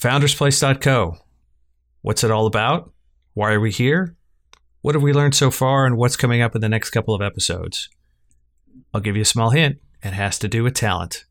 Foundersplace.co. 0.00 1.16
What's 2.02 2.22
it 2.22 2.30
all 2.30 2.46
about? 2.46 2.92
Why 3.34 3.50
are 3.50 3.58
we 3.58 3.72
here? 3.72 4.14
What 4.80 4.94
have 4.94 5.02
we 5.02 5.12
learned 5.12 5.34
so 5.34 5.50
far, 5.50 5.86
and 5.86 5.96
what's 5.96 6.14
coming 6.14 6.40
up 6.40 6.54
in 6.54 6.60
the 6.60 6.68
next 6.68 6.90
couple 6.90 7.16
of 7.16 7.20
episodes? 7.20 7.88
I'll 8.94 9.00
give 9.00 9.16
you 9.16 9.22
a 9.22 9.24
small 9.24 9.50
hint. 9.50 9.78
It 10.04 10.12
has 10.12 10.38
to 10.38 10.46
do 10.46 10.62
with 10.62 10.74
talent. 10.74 11.24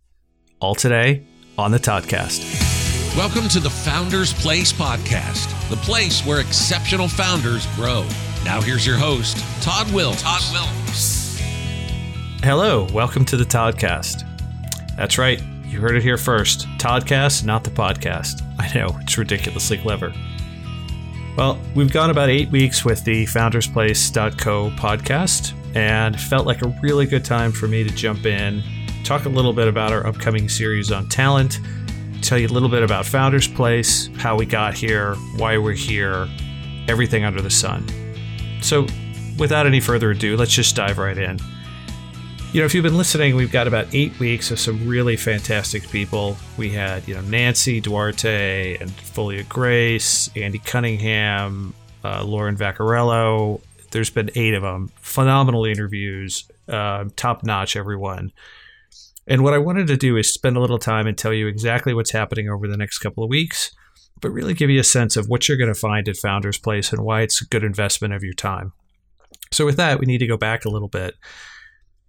All 0.59 0.75
today 0.75 1.23
on 1.57 1.71
the 1.71 1.79
Toddcast. 1.79 3.15
Welcome 3.15 3.47
to 3.47 3.61
the 3.61 3.69
Founders 3.69 4.33
Place 4.33 4.73
podcast, 4.73 5.69
the 5.69 5.77
place 5.77 6.25
where 6.25 6.41
exceptional 6.41 7.07
founders 7.07 7.65
grow. 7.77 8.05
Now 8.43 8.59
here's 8.59 8.85
your 8.85 8.97
host, 8.97 9.37
Todd 9.63 9.87
Wilms. 9.87 10.21
Todd 10.21 10.41
Wilms. 10.53 11.39
Hello, 12.43 12.85
welcome 12.91 13.23
to 13.23 13.37
the 13.37 13.45
Toddcast. 13.45 14.25
That's 14.97 15.17
right, 15.17 15.41
you 15.67 15.79
heard 15.79 15.95
it 15.95 16.03
here 16.03 16.17
first. 16.17 16.67
Toddcast, 16.77 17.43
not 17.43 17.63
the 17.63 17.69
podcast. 17.69 18.41
I 18.59 18.73
know, 18.73 18.97
it's 19.01 19.17
ridiculously 19.17 19.77
clever. 19.77 20.13
Well, 21.37 21.59
we've 21.75 21.91
gone 21.91 22.09
about 22.09 22.29
eight 22.29 22.49
weeks 22.49 22.83
with 22.83 23.03
the 23.03 23.25
foundersplace.co 23.25 24.71
podcast, 24.71 25.53
and 25.75 26.19
felt 26.19 26.47
like 26.47 26.63
a 26.63 26.69
really 26.81 27.05
good 27.05 27.23
time 27.23 27.51
for 27.51 27.67
me 27.67 27.83
to 27.83 27.91
jump 27.91 28.25
in, 28.25 28.63
talk 29.03 29.25
a 29.25 29.29
little 29.29 29.53
bit 29.53 29.67
about 29.67 29.93
our 29.93 30.07
upcoming 30.07 30.49
series 30.49 30.91
on 30.91 31.07
talent, 31.09 31.59
tell 32.23 32.39
you 32.39 32.47
a 32.47 32.49
little 32.49 32.69
bit 32.69 32.81
about 32.81 33.05
Founders 33.05 33.47
Place, 33.47 34.09
how 34.17 34.35
we 34.35 34.47
got 34.47 34.73
here, 34.73 35.13
why 35.35 35.57
we're 35.59 35.73
here, 35.73 36.27
everything 36.87 37.23
under 37.23 37.41
the 37.41 37.51
sun. 37.51 37.87
So, 38.61 38.87
without 39.37 39.67
any 39.67 39.79
further 39.79 40.11
ado, 40.11 40.37
let's 40.37 40.51
just 40.51 40.75
dive 40.75 40.97
right 40.97 41.17
in. 41.17 41.37
You 42.53 42.61
know, 42.61 42.65
if 42.65 42.73
you've 42.73 42.83
been 42.83 42.97
listening, 42.97 43.35
we've 43.35 43.51
got 43.51 43.67
about 43.67 43.93
eight 43.93 44.17
weeks 44.19 44.51
of 44.51 44.59
some 44.59 44.87
really 44.87 45.17
fantastic 45.17 45.87
people. 45.89 46.37
We 46.55 46.69
had, 46.69 47.05
you 47.05 47.13
know, 47.13 47.21
Nancy 47.21 47.81
Duarte 47.81 48.77
and 48.77 48.89
Folia 48.89 49.47
Grace, 49.49 50.29
Andy 50.33 50.59
Cunningham, 50.59 51.73
uh, 52.05 52.23
Lauren 52.23 52.55
Vaccarello. 52.55 53.59
There's 53.91 54.09
been 54.09 54.31
eight 54.35 54.53
of 54.53 54.63
them. 54.63 54.89
Phenomenal 55.01 55.65
interviews, 55.65 56.49
uh, 56.69 57.05
top 57.17 57.43
notch, 57.43 57.75
everyone. 57.75 58.31
And 59.27 59.43
what 59.43 59.53
I 59.53 59.57
wanted 59.57 59.87
to 59.87 59.97
do 59.97 60.15
is 60.15 60.33
spend 60.33 60.55
a 60.55 60.61
little 60.61 60.79
time 60.79 61.05
and 61.05 61.17
tell 61.17 61.33
you 61.33 61.47
exactly 61.47 61.93
what's 61.93 62.11
happening 62.11 62.49
over 62.49 62.65
the 62.65 62.77
next 62.77 62.99
couple 62.99 63.25
of 63.25 63.29
weeks, 63.29 63.75
but 64.21 64.31
really 64.31 64.53
give 64.53 64.69
you 64.69 64.79
a 64.79 64.85
sense 64.85 65.17
of 65.17 65.27
what 65.27 65.47
you're 65.49 65.57
going 65.57 65.73
to 65.73 65.79
find 65.79 66.07
at 66.07 66.15
Founders 66.15 66.57
Place 66.57 66.93
and 66.93 67.03
why 67.03 67.21
it's 67.21 67.41
a 67.41 67.45
good 67.45 67.65
investment 67.65 68.13
of 68.13 68.23
your 68.23 68.33
time. 68.33 68.71
So, 69.51 69.65
with 69.65 69.75
that, 69.77 69.99
we 69.99 70.05
need 70.05 70.19
to 70.19 70.27
go 70.27 70.37
back 70.37 70.63
a 70.63 70.69
little 70.69 70.87
bit. 70.87 71.15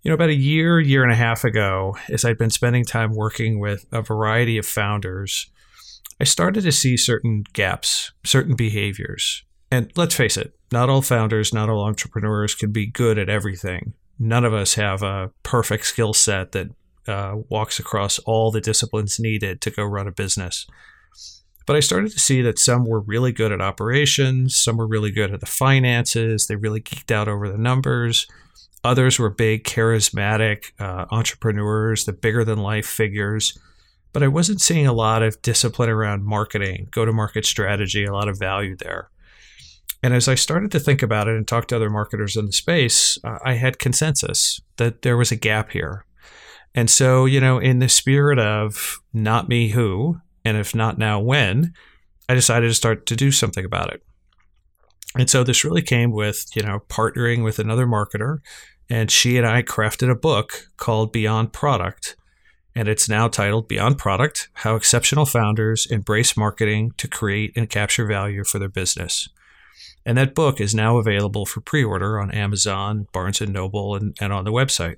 You 0.03 0.11
know, 0.11 0.15
about 0.15 0.29
a 0.29 0.35
year, 0.35 0.81
year 0.81 1.03
and 1.03 1.13
a 1.13 1.17
half 1.17 1.45
ago, 1.45 1.97
as 2.09 2.25
I'd 2.25 2.39
been 2.39 2.51
spending 2.51 2.85
time 2.85 3.15
working 3.15 3.59
with 3.59 3.85
a 3.93 4.01
variety 4.01 4.57
of 4.57 4.65
founders, 4.65 5.51
I 6.21 6.25
started 6.25 6.63
to 6.63 6.73
see 6.73 6.97
certain 6.97 7.45
gaps, 7.53 8.13
certain 8.25 8.57
behaviors. 8.57 9.45
And 9.71 9.93
let's 9.97 10.15
face 10.15 10.37
it, 10.37 10.55
not 10.73 10.89
all 10.89 11.03
founders, 11.03 11.53
not 11.53 11.69
all 11.69 11.85
entrepreneurs 11.85 12.55
can 12.55 12.73
be 12.73 12.87
good 12.87 13.19
at 13.19 13.29
everything. 13.29 13.93
None 14.19 14.45
of 14.45 14.55
us 14.55 14.75
have 14.75 15.03
a 15.03 15.31
perfect 15.43 15.87
skill 15.87 16.13
set 16.13 16.53
that 16.53 16.69
uh, 17.07 17.37
walks 17.49 17.79
across 17.79 18.19
all 18.21 18.51
the 18.51 18.61
disciplines 18.61 19.19
needed 19.19 19.61
to 19.63 19.71
go 19.71 19.85
run 19.85 20.09
a 20.09 20.13
business. 20.13 20.67
But 21.67 21.77
I 21.77 21.81
started 21.81 22.13
to 22.13 22.19
see 22.19 22.41
that 22.43 22.59
some 22.59 22.87
were 22.87 23.01
really 23.01 23.31
good 23.31 23.53
at 23.53 23.61
operations, 23.61 24.57
some 24.57 24.79
were 24.79 24.87
really 24.87 25.11
good 25.11 25.33
at 25.33 25.41
the 25.41 25.47
finances, 25.47 26.47
they 26.47 26.57
really 26.57 26.81
geeked 26.81 27.11
out 27.11 27.29
over 27.29 27.49
the 27.49 27.59
numbers. 27.59 28.27
Others 28.85 29.19
were 29.19 29.31
big, 29.31 29.65
charismatic 29.65 30.73
uh, 30.79 31.07
entrepreneurs, 31.11 32.05
the 32.05 32.13
bigger 32.13 32.45
than 32.45 32.59
life 32.59 32.87
figures. 32.87 33.59
But 34.13 34.23
I 34.23 34.29
wasn't 34.29 34.61
seeing 34.61 34.87
a 34.87 34.93
lot 34.93 35.23
of 35.23 35.41
discipline 35.43 35.91
around 35.91 36.25
marketing, 36.25 36.89
go 36.91 37.05
to 37.05 37.13
market 37.13 37.45
strategy, 37.45 38.05
a 38.05 38.13
lot 38.13 38.29
of 38.29 38.39
value 38.39 38.77
there. 38.77 39.11
And 40.03 40.15
as 40.15 40.29
I 40.29 40.37
started 40.37 40.71
to 40.73 40.81
think 40.81 41.03
about 41.03 41.29
it 41.29 41.37
and 41.37 41.47
talk 41.47 41.67
to 41.69 41.77
other 41.77 41.91
marketers 41.91 42.37
in 42.37 42.47
the 42.47 42.53
space, 42.53 43.19
uh, 43.25 43.39
I 43.45 43.55
had 43.55 43.79
consensus 43.79 44.61
that 44.77 45.03
there 45.03 45.17
was 45.17 45.33
a 45.33 45.37
gap 45.37 45.71
here. 45.73 46.05
And 46.75 46.89
so, 46.89 47.25
you 47.25 47.41
know, 47.41 47.59
in 47.59 47.81
the 47.81 47.89
spirit 47.89 48.39
of 48.39 48.99
not 49.13 49.49
me 49.49 49.71
who, 49.71 50.21
and 50.45 50.57
if 50.57 50.75
not 50.75 50.99
now, 50.99 51.19
when, 51.19 51.73
I 52.29 52.35
decided 52.35 52.69
to 52.69 52.75
start 52.75 53.07
to 53.07 53.17
do 53.17 53.33
something 53.33 53.65
about 53.65 53.93
it. 53.93 54.03
And 55.17 55.29
so 55.29 55.43
this 55.43 55.65
really 55.65 55.83
came 55.83 56.13
with, 56.13 56.45
you 56.55 56.63
know, 56.63 56.81
partnering 56.89 57.43
with 57.43 57.59
another 57.59 57.87
marketer. 57.87 58.39
And 58.91 59.11
she 59.11 59.37
and 59.37 59.47
I 59.47 59.63
crafted 59.63 60.11
a 60.11 60.15
book 60.15 60.69
called 60.77 61.13
Beyond 61.13 61.53
Product. 61.53 62.17
And 62.75 62.89
it's 62.89 63.09
now 63.09 63.29
titled 63.29 63.69
Beyond 63.69 63.99
Product 63.99 64.49
How 64.55 64.77
Exceptional 64.77 65.27
Founders 65.27 65.87
Embrace 65.87 66.37
Marketing 66.37 66.93
to 66.99 67.09
Create 67.09 67.53
and 67.57 67.69
Capture 67.69 68.07
Value 68.07 68.45
for 68.45 68.59
Their 68.59 68.69
Business. 68.69 69.29
And 70.07 70.17
that 70.17 70.35
book 70.35 70.61
is 70.61 70.75
now 70.75 70.99
available 70.99 71.45
for 71.45 71.61
pre 71.61 71.85
order 71.85 72.21
on 72.21 72.31
Amazon, 72.31 73.09
Barnes 73.13 73.41
and 73.41 73.53
Noble, 73.53 73.95
and, 73.95 74.17
and 74.21 74.33
on 74.33 74.45
the 74.45 74.53
website. 74.53 74.97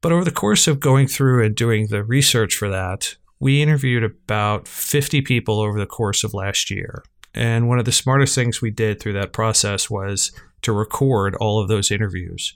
But 0.00 0.12
over 0.12 0.24
the 0.24 0.30
course 0.30 0.66
of 0.66 0.80
going 0.80 1.06
through 1.06 1.44
and 1.44 1.54
doing 1.54 1.88
the 1.88 2.04
research 2.04 2.54
for 2.54 2.68
that, 2.68 3.16
we 3.40 3.62
interviewed 3.62 4.04
about 4.04 4.68
50 4.68 5.22
people 5.22 5.60
over 5.60 5.78
the 5.78 5.86
course 5.86 6.24
of 6.24 6.34
last 6.34 6.70
year. 6.70 7.02
And 7.38 7.68
one 7.68 7.78
of 7.78 7.84
the 7.84 7.92
smartest 7.92 8.34
things 8.34 8.60
we 8.60 8.72
did 8.72 8.98
through 8.98 9.12
that 9.12 9.32
process 9.32 9.88
was 9.88 10.32
to 10.62 10.72
record 10.72 11.36
all 11.36 11.60
of 11.60 11.68
those 11.68 11.92
interviews. 11.92 12.54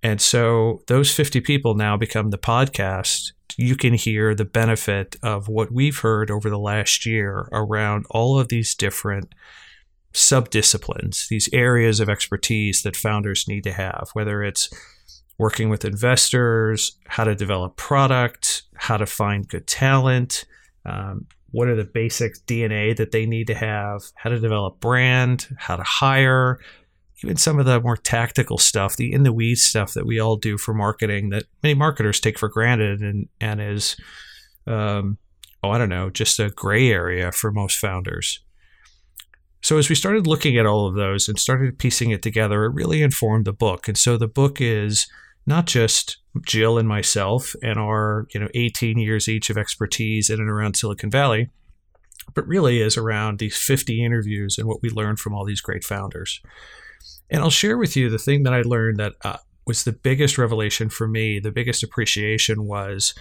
And 0.00 0.20
so 0.20 0.82
those 0.86 1.12
50 1.12 1.40
people 1.40 1.74
now 1.74 1.96
become 1.96 2.30
the 2.30 2.38
podcast. 2.38 3.32
You 3.56 3.74
can 3.74 3.94
hear 3.94 4.32
the 4.32 4.44
benefit 4.44 5.16
of 5.24 5.48
what 5.48 5.72
we've 5.72 5.98
heard 5.98 6.30
over 6.30 6.48
the 6.48 6.58
last 6.58 7.04
year 7.04 7.48
around 7.50 8.06
all 8.10 8.38
of 8.38 8.48
these 8.48 8.76
different 8.76 9.34
subdisciplines, 10.14 11.26
these 11.26 11.48
areas 11.52 11.98
of 11.98 12.08
expertise 12.08 12.82
that 12.82 12.94
founders 12.94 13.48
need 13.48 13.64
to 13.64 13.72
have, 13.72 14.10
whether 14.12 14.44
it's 14.44 14.70
working 15.36 15.68
with 15.68 15.84
investors, 15.84 16.96
how 17.08 17.24
to 17.24 17.34
develop 17.34 17.74
product, 17.74 18.62
how 18.74 18.96
to 18.96 19.06
find 19.06 19.48
good 19.48 19.66
talent, 19.66 20.44
um, 20.86 21.26
what 21.52 21.68
are 21.68 21.76
the 21.76 21.84
basic 21.84 22.34
DNA 22.46 22.96
that 22.96 23.12
they 23.12 23.26
need 23.26 23.46
to 23.46 23.54
have, 23.54 24.02
how 24.16 24.30
to 24.30 24.40
develop 24.40 24.80
brand, 24.80 25.46
how 25.58 25.76
to 25.76 25.82
hire, 25.82 26.58
even 27.22 27.36
some 27.36 27.58
of 27.58 27.66
the 27.66 27.80
more 27.80 27.96
tactical 27.96 28.58
stuff, 28.58 28.96
the 28.96 29.12
in 29.12 29.22
the 29.22 29.32
weeds 29.32 29.62
stuff 29.62 29.92
that 29.94 30.06
we 30.06 30.18
all 30.18 30.36
do 30.36 30.58
for 30.58 30.74
marketing 30.74 31.28
that 31.28 31.44
many 31.62 31.74
marketers 31.74 32.20
take 32.20 32.38
for 32.38 32.48
granted 32.48 33.00
and 33.00 33.28
and 33.40 33.60
is 33.60 33.96
um, 34.66 35.18
oh 35.62 35.70
I 35.70 35.78
don't 35.78 35.88
know 35.88 36.10
just 36.10 36.40
a 36.40 36.50
gray 36.50 36.90
area 36.90 37.30
for 37.30 37.52
most 37.52 37.78
founders. 37.78 38.40
So 39.60 39.78
as 39.78 39.88
we 39.88 39.94
started 39.94 40.26
looking 40.26 40.56
at 40.56 40.66
all 40.66 40.88
of 40.88 40.96
those 40.96 41.28
and 41.28 41.38
started 41.38 41.78
piecing 41.78 42.10
it 42.10 42.22
together, 42.22 42.64
it 42.64 42.74
really 42.74 43.00
informed 43.00 43.44
the 43.44 43.52
book. 43.52 43.86
And 43.86 43.96
so 43.96 44.16
the 44.16 44.26
book 44.26 44.60
is 44.60 45.06
not 45.46 45.66
just 45.66 46.16
Jill 46.46 46.78
and 46.78 46.88
myself 46.88 47.54
and 47.62 47.78
our, 47.78 48.26
you 48.32 48.40
know, 48.40 48.48
18 48.54 48.98
years 48.98 49.28
each 49.28 49.50
of 49.50 49.58
expertise 49.58 50.30
in 50.30 50.40
and 50.40 50.48
around 50.48 50.76
Silicon 50.76 51.10
Valley, 51.10 51.50
but 52.34 52.46
really 52.46 52.80
is 52.80 52.96
around 52.96 53.38
these 53.38 53.56
50 53.56 54.04
interviews 54.04 54.56
and 54.58 54.66
what 54.66 54.82
we 54.82 54.88
learned 54.88 55.18
from 55.18 55.34
all 55.34 55.44
these 55.44 55.60
great 55.60 55.84
founders. 55.84 56.40
And 57.30 57.42
I'll 57.42 57.50
share 57.50 57.76
with 57.76 57.96
you 57.96 58.08
the 58.08 58.18
thing 58.18 58.44
that 58.44 58.54
I 58.54 58.62
learned 58.62 58.98
that 58.98 59.14
uh, 59.24 59.38
was 59.66 59.84
the 59.84 59.92
biggest 59.92 60.38
revelation 60.38 60.88
for 60.88 61.06
me, 61.06 61.38
the 61.38 61.52
biggest 61.52 61.82
appreciation 61.82 62.66
was, 62.66 63.14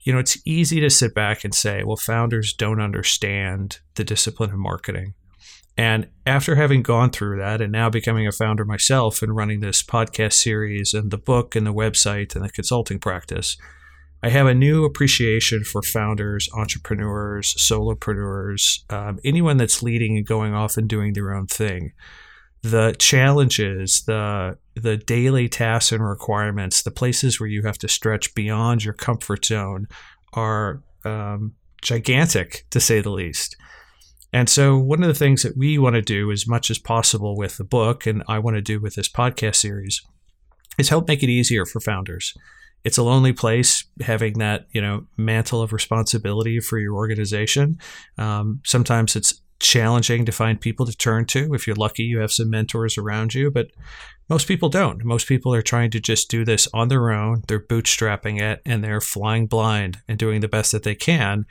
you 0.00 0.12
know, 0.12 0.18
it's 0.18 0.38
easy 0.44 0.80
to 0.80 0.90
sit 0.90 1.14
back 1.14 1.44
and 1.44 1.54
say, 1.54 1.82
well, 1.84 1.96
founders 1.96 2.52
don't 2.52 2.80
understand 2.80 3.80
the 3.94 4.04
discipline 4.04 4.50
of 4.50 4.58
marketing. 4.58 5.14
And 5.76 6.08
after 6.24 6.56
having 6.56 6.82
gone 6.82 7.10
through 7.10 7.38
that 7.38 7.60
and 7.60 7.70
now 7.70 7.90
becoming 7.90 8.26
a 8.26 8.32
founder 8.32 8.64
myself 8.64 9.22
and 9.22 9.36
running 9.36 9.60
this 9.60 9.82
podcast 9.82 10.32
series 10.32 10.94
and 10.94 11.10
the 11.10 11.18
book 11.18 11.54
and 11.54 11.66
the 11.66 11.74
website 11.74 12.34
and 12.34 12.44
the 12.44 12.50
consulting 12.50 12.98
practice, 12.98 13.58
I 14.22 14.30
have 14.30 14.46
a 14.46 14.54
new 14.54 14.84
appreciation 14.84 15.62
for 15.64 15.82
founders, 15.82 16.48
entrepreneurs, 16.54 17.54
solopreneurs, 17.54 18.90
um, 18.90 19.20
anyone 19.24 19.58
that's 19.58 19.82
leading 19.82 20.16
and 20.16 20.26
going 20.26 20.54
off 20.54 20.76
and 20.76 20.88
doing 20.88 21.12
their 21.12 21.34
own 21.34 21.46
thing. 21.46 21.92
The 22.62 22.96
challenges, 22.98 24.02
the 24.04 24.58
the 24.74 24.96
daily 24.96 25.48
tasks 25.48 25.92
and 25.92 26.06
requirements, 26.06 26.82
the 26.82 26.90
places 26.90 27.38
where 27.38 27.48
you 27.48 27.62
have 27.62 27.78
to 27.78 27.88
stretch 27.88 28.34
beyond 28.34 28.84
your 28.84 28.94
comfort 28.94 29.44
zone 29.44 29.86
are 30.32 30.82
um, 31.04 31.54
gigantic, 31.82 32.66
to 32.70 32.80
say 32.80 33.00
the 33.00 33.10
least. 33.10 33.56
And 34.36 34.50
so, 34.50 34.76
one 34.76 35.02
of 35.02 35.08
the 35.08 35.14
things 35.14 35.42
that 35.44 35.56
we 35.56 35.78
want 35.78 35.94
to 35.94 36.02
do 36.02 36.30
as 36.30 36.46
much 36.46 36.70
as 36.70 36.76
possible 36.76 37.38
with 37.38 37.56
the 37.56 37.64
book, 37.64 38.04
and 38.04 38.22
I 38.28 38.38
want 38.38 38.56
to 38.56 38.60
do 38.60 38.78
with 38.78 38.94
this 38.94 39.08
podcast 39.08 39.56
series, 39.56 40.02
is 40.76 40.90
help 40.90 41.08
make 41.08 41.22
it 41.22 41.30
easier 41.30 41.64
for 41.64 41.80
founders. 41.80 42.34
It's 42.84 42.98
a 42.98 43.02
lonely 43.02 43.32
place 43.32 43.86
having 44.02 44.34
that 44.34 44.66
you 44.72 44.82
know 44.82 45.06
mantle 45.16 45.62
of 45.62 45.72
responsibility 45.72 46.60
for 46.60 46.78
your 46.78 46.96
organization. 46.96 47.78
Um, 48.18 48.60
sometimes 48.66 49.16
it's 49.16 49.40
challenging 49.58 50.26
to 50.26 50.32
find 50.32 50.60
people 50.60 50.84
to 50.84 50.94
turn 50.94 51.24
to. 51.28 51.54
If 51.54 51.66
you're 51.66 51.74
lucky, 51.74 52.02
you 52.02 52.18
have 52.18 52.30
some 52.30 52.50
mentors 52.50 52.98
around 52.98 53.32
you, 53.32 53.50
but 53.50 53.68
most 54.28 54.48
people 54.48 54.68
don't. 54.68 55.02
Most 55.02 55.28
people 55.28 55.54
are 55.54 55.62
trying 55.62 55.90
to 55.92 56.00
just 56.00 56.28
do 56.28 56.44
this 56.44 56.68
on 56.74 56.88
their 56.88 57.10
own. 57.10 57.42
They're 57.48 57.58
bootstrapping 57.58 58.38
it 58.38 58.60
and 58.66 58.84
they're 58.84 59.00
flying 59.00 59.46
blind 59.46 60.02
and 60.06 60.18
doing 60.18 60.42
the 60.42 60.48
best 60.48 60.72
that 60.72 60.82
they 60.82 60.94
can 60.94 61.46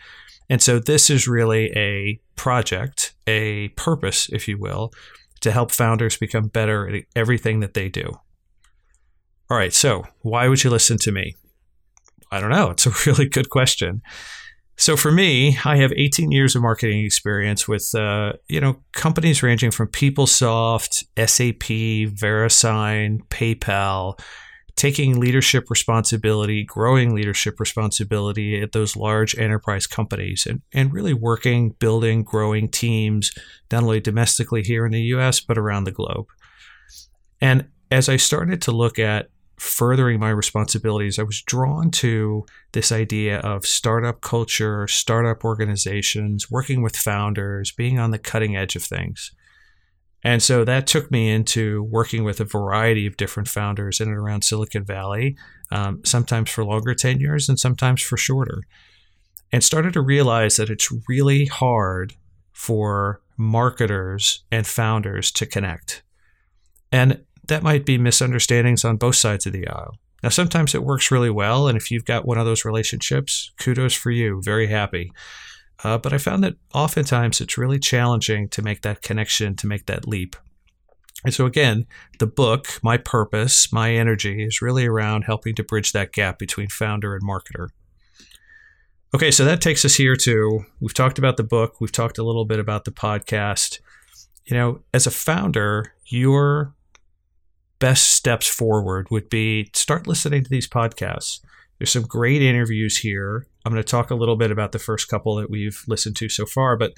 And 0.50 0.62
so 0.62 0.80
this 0.80 1.10
is 1.10 1.28
really 1.28 1.72
a 1.76 2.20
project, 2.36 3.16
a 3.28 3.70
purpose, 3.70 4.30
if 4.32 4.48
you 4.48 4.58
will, 4.58 4.92
to 5.42 5.52
help 5.52 5.72
founders 5.72 6.18
become 6.18 6.48
better 6.48 6.88
at 6.88 7.04
everything 7.16 7.60
that 7.62 7.74
they 7.74 7.90
do. 7.90 8.12
All 9.50 9.58
right, 9.58 9.74
so 9.74 10.06
why 10.22 10.48
would 10.48 10.64
you 10.64 10.70
listen 10.70 10.98
to 11.00 11.12
me? 11.12 11.36
I 12.32 12.40
don't 12.40 12.50
know. 12.50 12.70
It's 12.72 12.86
a 12.86 13.10
really 13.10 13.30
good 13.30 13.50
question. 13.50 14.02
So 14.78 14.98
for 14.98 15.12
me, 15.12 15.58
I 15.64 15.78
have 15.78 15.94
18 15.96 16.32
years 16.32 16.56
of 16.56 16.62
marketing 16.62 17.06
experience 17.06 17.66
with, 17.68 17.96
uh, 17.96 18.34
you 18.50 18.60
know, 18.60 18.82
companies 18.92 19.42
ranging 19.42 19.72
from 19.72 19.88
PeopleSoft, 19.88 21.06
SAP, 21.16 21.70
VeriSign, 22.14 23.26
PayPal, 23.30 24.20
taking 24.76 25.20
leadership 25.20 25.70
responsibility, 25.70 26.64
growing 26.64 27.16
leadership 27.16 27.60
responsibility 27.60 28.62
at 28.62 28.74
those 28.74 28.96
large 28.96 29.38
enterprise 29.38 29.88
companies, 29.88 30.46
and, 30.46 30.62
and 30.74 30.94
really 30.94 31.14
working, 31.14 31.70
building, 31.80 32.24
growing 32.24 32.68
teams, 32.68 33.32
not 33.72 33.84
only 33.84 34.02
domestically 34.02 34.64
here 34.64 34.86
in 34.86 34.92
the 34.92 35.02
US, 35.02 35.40
but 35.40 35.58
around 35.58 35.86
the 35.86 35.92
globe. 35.92 36.28
And 37.40 37.68
as 37.90 38.10
I 38.10 38.18
started 38.18 38.62
to 38.64 38.72
look 38.72 39.00
at 39.00 39.30
furthering 39.58 40.20
my 40.20 40.30
responsibilities, 40.30 41.18
I 41.18 41.24
was 41.24 41.42
drawn 41.42 41.90
to 41.92 42.46
this 42.74 42.92
idea 42.92 43.40
of 43.40 43.66
startup 43.66 44.20
culture, 44.20 44.88
startup 44.88 45.46
organizations, 45.46 46.52
working 46.52 46.82
with 46.82 46.98
founders, 46.98 47.72
being 47.72 47.98
on 47.98 48.12
the 48.12 48.20
cutting 48.20 48.58
edge 48.58 48.76
of 48.76 48.84
things. 48.84 49.32
And 50.26 50.42
so 50.42 50.66
that 50.66 50.88
took 50.88 51.12
me 51.12 51.30
into 51.30 51.84
working 51.84 52.24
with 52.24 52.40
a 52.40 52.46
variety 52.46 53.06
of 53.06 53.16
different 53.16 53.48
founders 53.48 54.02
in 54.02 54.08
and 54.08 54.18
around 54.18 54.44
Silicon 54.44 54.84
Valley, 54.84 55.38
um, 55.72 56.04
sometimes 56.04 56.50
for 56.50 56.66
longer 56.66 56.96
tenures 56.96 57.48
and 57.48 57.60
sometimes 57.60 58.02
for 58.02 58.18
shorter. 58.18 58.64
And 59.52 59.64
started 59.64 59.94
to 59.94 60.02
realize 60.02 60.56
that 60.56 60.72
it's 60.72 60.92
really 61.08 61.46
hard 61.46 62.16
for 62.54 63.22
marketers 63.38 64.44
and 64.52 64.66
founders 64.66 65.32
to 65.34 65.46
connect. 65.46 66.02
And 66.92 67.24
that 67.48 67.62
might 67.62 67.86
be 67.86 68.00
misunderstandings 68.00 68.84
on 68.84 68.98
both 68.98 69.18
sides 69.18 69.46
of 69.46 69.54
the 69.54 69.68
aisle. 69.68 70.00
Now, 70.24 70.30
sometimes 70.30 70.74
it 70.74 70.84
works 70.84 71.12
really 71.12 71.30
well. 71.30 71.68
And 71.68 71.78
if 71.78 71.92
you've 71.92 72.04
got 72.04 72.26
one 72.26 72.40
of 72.40 72.48
those 72.48 72.66
relationships, 72.66 73.52
kudos 73.60 73.94
for 73.94 74.10
you. 74.10 74.42
Very 74.44 74.66
happy. 74.66 75.12
Uh, 75.84 75.98
but 75.98 76.14
I 76.14 76.18
found 76.18 76.44
that 76.44 76.56
oftentimes 76.74 77.42
it's 77.42 77.58
really 77.58 77.80
challenging 77.80 78.50
to 78.50 78.62
make 78.62 78.82
that 78.82 79.02
connection, 79.02 79.56
to 79.58 79.68
make 79.68 79.86
that 79.88 80.08
leap. 80.08 80.36
And 81.24 81.34
so, 81.34 81.46
again, 81.46 81.86
the 82.20 82.28
book, 82.28 82.80
my 82.84 82.98
purpose, 82.98 83.74
my 83.74 83.94
energy 83.94 84.44
is 84.44 84.62
really 84.62 84.86
around 84.86 85.24
helping 85.24 85.56
to 85.56 85.64
bridge 85.64 85.92
that 85.92 86.12
gap 86.12 86.38
between 86.38 86.68
founder 86.68 87.16
and 87.16 87.24
marketer. 87.24 87.70
Okay, 89.14 89.32
so 89.32 89.46
that 89.46 89.62
takes 89.62 89.86
us 89.86 89.96
here 89.96 90.16
to 90.18 90.66
we've 90.80 90.94
talked 90.94 91.18
about 91.18 91.38
the 91.38 91.44
book, 91.44 91.80
we've 91.80 91.92
talked 91.92 92.18
a 92.18 92.24
little 92.24 92.46
bit 92.46 92.60
about 92.60 92.86
the 92.86 92.92
podcast. 92.92 93.80
You 94.46 94.56
know, 94.56 94.82
as 94.94 95.08
a 95.08 95.12
founder, 95.12 95.94
your 96.06 96.76
best 97.80 98.10
steps 98.10 98.48
forward 98.48 99.08
would 99.10 99.30
be 99.30 99.70
start 99.74 100.06
listening 100.06 100.44
to 100.44 100.50
these 100.50 100.68
podcasts. 100.68 101.40
There's 101.78 101.92
some 101.92 102.04
great 102.04 102.42
interviews 102.42 102.98
here. 102.98 103.48
I'm 103.66 103.72
going 103.72 103.84
to 103.84 103.90
talk 103.90 104.12
a 104.12 104.16
little 104.16 104.36
bit 104.36 104.52
about 104.52 104.72
the 104.72 104.80
first 104.80 105.10
couple 105.10 105.36
that 105.36 105.50
we've 105.50 105.84
listened 105.88 106.16
to 106.18 106.30
so 106.30 106.46
far, 106.46 106.78
but 106.78 106.94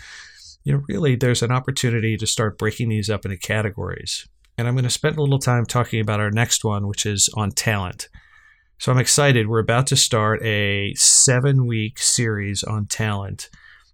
you 0.64 0.74
know, 0.74 0.84
really 0.90 1.16
there's 1.16 1.42
an 1.42 1.52
opportunity 1.52 2.18
to 2.18 2.28
start 2.28 2.58
breaking 2.58 2.90
these 2.90 3.10
up 3.10 3.24
into 3.24 3.38
categories. 3.38 4.28
And 4.58 4.68
I'm 4.68 4.74
going 4.74 4.84
to 4.84 4.90
spend 4.90 5.18
a 5.18 5.22
little 5.22 5.40
time 5.40 5.66
talking 5.66 6.02
about 6.02 6.20
our 6.20 6.32
next 6.32 6.66
one, 6.66 6.88
which 6.88 7.06
is 7.06 7.30
on 7.36 7.52
talent. 7.52 8.10
So 8.80 8.92
I'm 8.92 8.98
excited. 8.98 9.48
We're 9.48 9.60
about 9.60 9.88
to 9.88 9.96
start 9.96 10.44
a 10.44 10.94
seven 10.96 11.68
week 11.68 12.00
series 12.00 12.64
on 12.64 12.86
talent 12.86 13.50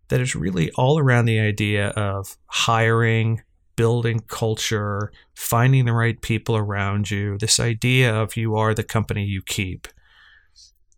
that 0.09 0.19
is 0.19 0.35
really 0.35 0.71
all 0.71 0.99
around 0.99 1.25
the 1.25 1.39
idea 1.39 1.89
of 1.89 2.37
hiring, 2.47 3.41
building 3.75 4.21
culture, 4.27 5.11
finding 5.35 5.85
the 5.85 5.93
right 5.93 6.21
people 6.21 6.57
around 6.57 7.11
you, 7.11 7.37
this 7.37 7.59
idea 7.59 8.13
of 8.13 8.35
you 8.35 8.55
are 8.55 8.73
the 8.73 8.83
company 8.83 9.23
you 9.23 9.41
keep. 9.41 9.87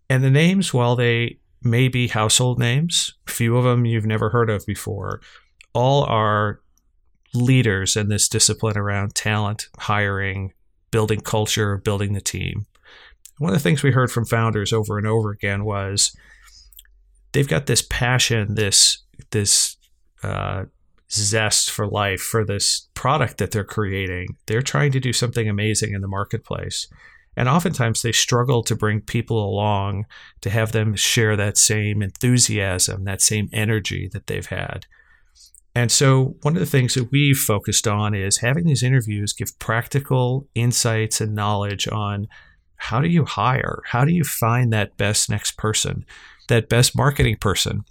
And 0.10 0.24
the 0.24 0.32
names, 0.32 0.74
while 0.74 0.96
they 0.96 1.40
may 1.66 1.88
be 1.88 2.08
household 2.08 2.60
names, 2.60 3.16
a 3.28 3.32
few 3.32 3.58
of 3.58 3.64
them 3.64 3.86
you've 3.86 4.06
never 4.06 4.30
heard 4.30 4.50
of 4.50 4.66
before, 4.66 5.22
all 5.74 6.04
are 6.04 6.62
leaders 7.34 7.96
in 7.96 8.10
this 8.10 8.30
discipline 8.30 8.78
around 8.78 9.16
talent, 9.16 9.68
hiring, 9.78 10.54
building 10.92 11.20
culture, 11.20 11.78
building 11.78 12.14
the 12.14 12.22
team. 12.22 12.66
One 13.38 13.52
of 13.52 13.58
the 13.58 13.64
things 13.64 13.84
we 13.84 13.92
heard 13.92 14.12
from 14.12 14.26
founders 14.26 14.72
over 14.72 14.98
and 14.98 15.06
over 15.06 15.32
again 15.32 15.66
was 15.66 16.16
they've 17.34 17.48
got 17.48 17.66
this 17.66 17.82
passion, 17.82 18.56
this 18.56 19.04
this 19.32 19.76
uh, 20.24 20.66
zest 21.12 21.70
for 21.70 21.88
life 21.88 22.22
for 22.22 22.46
this 22.46 22.88
product 22.94 23.38
that 23.38 23.52
they're 23.52 23.64
creating. 23.64 24.38
They're 24.48 24.62
trying 24.62 24.92
to 24.94 25.00
do 25.00 25.14
something 25.14 25.50
amazing 25.50 25.94
in 25.94 26.02
the 26.02 26.08
marketplace. 26.08 26.88
And 27.38 27.50
oftentimes 27.50 28.02
they 28.02 28.12
struggle 28.12 28.64
to 28.64 28.76
bring 28.76 29.02
people 29.02 29.44
along 29.44 30.06
to 30.42 30.50
have 30.50 30.72
them 30.72 30.96
share 30.96 31.36
that 31.36 31.58
same 31.58 32.02
enthusiasm, 32.02 33.04
that 33.04 33.22
same 33.22 33.50
energy 33.52 34.10
that 34.14 34.28
they've 34.28 34.46
had. 34.46 34.86
And 35.78 35.92
so, 35.92 36.38
one 36.42 36.56
of 36.56 36.62
the 36.62 36.66
things 36.66 36.94
that 36.94 37.12
we've 37.12 37.38
focused 37.38 37.86
on 37.86 38.16
is 38.16 38.38
having 38.38 38.64
these 38.64 38.82
interviews 38.82 39.34
give 39.34 39.60
practical 39.60 40.48
insights 40.56 41.20
and 41.20 41.36
knowledge 41.36 41.88
on 41.90 42.28
how 42.78 43.02
do 43.02 43.10
you 43.10 43.26
hire? 43.26 43.82
How 43.88 44.06
do 44.06 44.14
you 44.14 44.24
find 44.24 44.72
that 44.72 44.96
best 44.96 45.30
next 45.30 45.58
person, 45.58 46.06
that 46.48 46.70
best 46.70 46.96
marketing 46.96 47.38
person? 47.38 47.84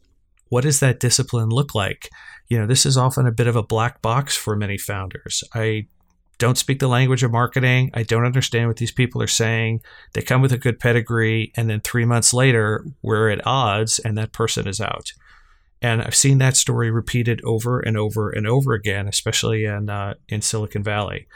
What 0.49 0.62
does 0.62 0.81
that 0.81 1.00
discipline 1.00 1.50
look 1.50 1.75
like? 1.75 2.08
You 2.49 2.58
know, 2.58 2.67
this 2.67 2.87
is 2.87 2.96
often 2.96 3.26
a 3.26 3.32
bit 3.32 3.46
of 3.46 3.56
a 3.56 3.62
black 3.62 4.00
box 4.00 4.37
for 4.37 4.56
many 4.56 4.79
founders. 4.79 5.44
I 5.55 5.87
don't 6.38 6.58
speak 6.58 6.78
the 6.78 6.88
language 6.88 7.22
of 7.22 7.31
marketing. 7.31 7.90
I 7.94 8.02
don't 8.02 8.25
understand 8.25 8.69
what 8.69 8.76
these 8.76 8.92
people 8.92 9.22
are 9.22 9.26
saying. 9.26 9.82
They 10.12 10.22
come 10.22 10.42
with 10.42 10.52
a 10.52 10.58
good 10.58 10.78
pedigree, 10.78 11.52
and 11.56 11.70
then 11.70 11.81
three 11.81 12.04
months 12.04 12.34
later, 12.34 12.84
we're 13.02 13.31
at 13.31 13.46
odds, 13.46 13.98
and 13.98 14.19
that 14.19 14.32
person 14.32 14.66
is 14.66 14.81
out. 14.81 15.12
And 15.81 16.02
I've 16.02 16.14
seen 16.14 16.38
that 16.38 16.56
story 16.56 16.90
repeated 16.90 17.42
over 17.44 17.78
and 17.78 17.96
over 17.96 18.31
and 18.31 18.46
over 18.46 18.72
again, 18.72 19.06
especially 19.06 19.64
in 19.64 19.90
uh, 19.90 20.14
in 20.28 20.40
Silicon 20.40 20.82
Valley. 20.82 21.26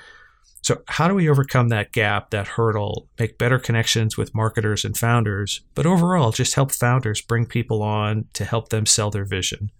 So, 0.62 0.82
how 0.86 1.06
do 1.08 1.14
we 1.14 1.28
overcome 1.28 1.68
that 1.68 1.92
gap, 1.92 2.30
that 2.30 2.46
hurdle, 2.48 3.08
make 3.18 3.38
better 3.38 3.58
connections 3.58 4.16
with 4.16 4.34
marketers 4.34 4.84
and 4.84 4.96
founders, 4.96 5.60
but 5.74 5.86
overall 5.86 6.32
just 6.32 6.54
help 6.54 6.72
founders 6.72 7.20
bring 7.20 7.46
people 7.46 7.82
on 7.82 8.26
to 8.34 8.44
help 8.44 8.70
them 8.70 8.86
sell 8.86 9.10
their 9.10 9.24
vision? 9.24 9.70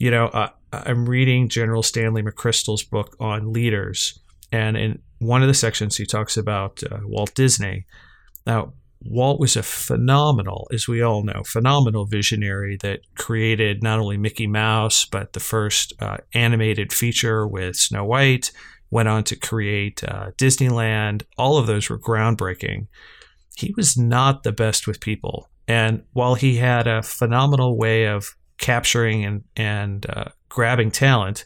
You 0.00 0.10
know, 0.10 0.28
uh, 0.28 0.48
I'm 0.72 1.06
reading 1.06 1.50
General 1.50 1.82
Stanley 1.82 2.22
McChrystal's 2.22 2.82
book 2.82 3.14
on 3.20 3.52
leaders, 3.52 4.18
and 4.50 4.74
in 4.74 5.02
one 5.18 5.42
of 5.42 5.48
the 5.48 5.54
sections 5.54 5.98
he 5.98 6.06
talks 6.06 6.38
about 6.38 6.82
uh, 6.90 7.00
Walt 7.04 7.34
Disney. 7.34 7.84
Now, 8.46 8.72
Walt 9.04 9.38
was 9.38 9.56
a 9.56 9.62
phenomenal, 9.62 10.68
as 10.72 10.88
we 10.88 11.02
all 11.02 11.22
know, 11.22 11.42
phenomenal 11.44 12.06
visionary 12.06 12.78
that 12.80 13.00
created 13.14 13.82
not 13.82 13.98
only 13.98 14.16
Mickey 14.16 14.46
Mouse, 14.46 15.04
but 15.04 15.34
the 15.34 15.40
first 15.40 15.92
uh, 16.00 16.16
animated 16.32 16.94
feature 16.94 17.46
with 17.46 17.76
Snow 17.76 18.06
White, 18.06 18.52
went 18.90 19.08
on 19.08 19.22
to 19.24 19.36
create 19.36 20.02
uh, 20.02 20.30
Disneyland. 20.38 21.24
All 21.36 21.58
of 21.58 21.66
those 21.66 21.90
were 21.90 21.98
groundbreaking. 21.98 22.86
He 23.54 23.74
was 23.76 23.98
not 23.98 24.44
the 24.44 24.52
best 24.52 24.86
with 24.86 24.98
people. 24.98 25.50
And 25.68 26.04
while 26.14 26.36
he 26.36 26.56
had 26.56 26.86
a 26.86 27.02
phenomenal 27.02 27.76
way 27.76 28.06
of 28.06 28.34
capturing 28.60 29.24
and, 29.24 29.44
and 29.56 30.06
uh, 30.08 30.26
grabbing 30.48 30.90
talent, 30.90 31.44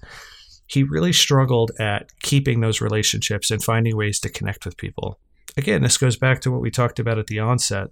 he 0.66 0.82
really 0.82 1.12
struggled 1.12 1.70
at 1.78 2.10
keeping 2.20 2.60
those 2.60 2.80
relationships 2.80 3.50
and 3.50 3.62
finding 3.62 3.96
ways 3.96 4.18
to 4.20 4.28
connect 4.28 4.64
with 4.64 4.76
people. 4.76 5.18
Again, 5.56 5.82
this 5.82 5.98
goes 5.98 6.16
back 6.16 6.40
to 6.40 6.50
what 6.50 6.60
we 6.60 6.70
talked 6.70 6.98
about 6.98 7.18
at 7.18 7.28
the 7.28 7.38
onset. 7.38 7.88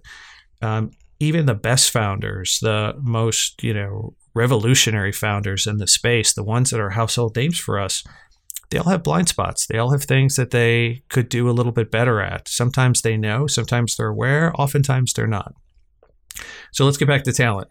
Um, 0.61 0.91
even 1.19 1.45
the 1.45 1.55
best 1.55 1.91
founders, 1.91 2.59
the 2.61 2.95
most 3.01 3.63
you 3.63 3.73
know 3.73 4.15
revolutionary 4.33 5.11
founders 5.11 5.67
in 5.67 5.77
the 5.77 5.87
space, 5.87 6.33
the 6.33 6.43
ones 6.43 6.71
that 6.71 6.81
are 6.81 6.89
household 6.89 7.35
names 7.35 7.59
for 7.59 7.79
us, 7.79 8.03
they 8.69 8.77
all 8.77 8.89
have 8.89 9.03
blind 9.03 9.29
spots. 9.29 9.67
They 9.67 9.77
all 9.77 9.91
have 9.91 10.03
things 10.03 10.35
that 10.35 10.51
they 10.51 11.03
could 11.09 11.29
do 11.29 11.49
a 11.49 11.53
little 11.53 11.71
bit 11.71 11.91
better 11.91 12.21
at. 12.21 12.47
Sometimes 12.47 13.01
they 13.01 13.15
know, 13.15 13.47
sometimes 13.47 13.95
they're 13.95 14.07
aware, 14.07 14.51
oftentimes 14.59 15.13
they're 15.13 15.27
not. 15.27 15.53
So 16.71 16.83
let's 16.83 16.97
get 16.97 17.07
back 17.07 17.23
to 17.23 17.31
talent. 17.31 17.69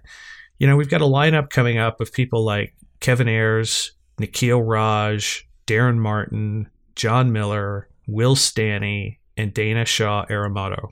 You 0.62 0.68
know, 0.68 0.76
we've 0.76 0.88
got 0.88 1.00
a 1.00 1.06
lineup 1.06 1.50
coming 1.50 1.78
up 1.78 2.00
of 2.00 2.12
people 2.12 2.44
like 2.44 2.72
Kevin 3.00 3.26
Ayers, 3.26 3.90
Nikhil 4.20 4.62
Raj, 4.62 5.44
Darren 5.66 5.96
Martin, 5.96 6.70
John 6.94 7.32
Miller, 7.32 7.88
Will 8.06 8.36
Staney, 8.36 9.18
and 9.36 9.52
Dana 9.52 9.84
Shaw 9.84 10.24
Aramoto. 10.26 10.90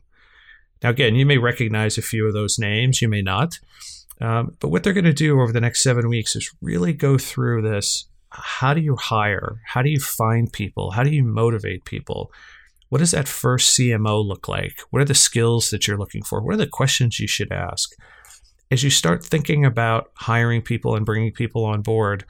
Now, 0.83 0.91
again, 0.91 1.15
you 1.15 1.25
may 1.25 1.39
recognize 1.39 1.97
a 1.97 2.03
few 2.03 2.27
of 2.27 2.33
those 2.33 2.59
names, 2.59 3.01
you 3.01 3.09
may 3.09 3.23
not. 3.23 3.61
Um, 4.21 4.57
but 4.59 4.71
what 4.71 4.83
they're 4.83 4.93
going 4.93 5.05
to 5.05 5.13
do 5.13 5.41
over 5.41 5.53
the 5.53 5.61
next 5.61 5.85
seven 5.85 6.09
weeks 6.09 6.35
is 6.35 6.53
really 6.61 6.93
go 6.93 7.17
through 7.17 7.63
this. 7.63 8.09
How 8.31 8.75
do 8.75 8.81
you 8.81 8.97
hire? 8.97 9.61
How 9.67 9.83
do 9.83 9.91
you 9.91 10.01
find 10.01 10.53
people? 10.53 10.91
How 10.91 11.05
do 11.05 11.11
you 11.11 11.23
motivate 11.23 11.85
people? 11.85 12.33
What 12.89 12.99
does 12.99 13.13
that 13.13 13.29
first 13.29 13.79
CMO 13.79 14.27
look 14.27 14.49
like? 14.49 14.81
What 14.91 15.01
are 15.01 15.05
the 15.05 15.15
skills 15.15 15.71
that 15.71 15.87
you're 15.87 15.97
looking 15.97 16.25
for? 16.25 16.43
What 16.43 16.55
are 16.55 16.59
the 16.59 16.67
questions 16.67 17.21
you 17.21 17.29
should 17.29 17.53
ask? 17.53 17.93
As 18.71 18.83
you 18.83 18.91
start 18.91 19.25
thinking 19.25 19.65
about 19.65 20.11
hiring 20.15 20.63
people 20.63 20.95
and 20.95 21.05
bringing 21.05 21.33
people 21.33 21.65
on 21.65 21.83
board, 21.83 22.25